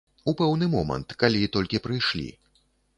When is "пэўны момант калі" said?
0.39-1.53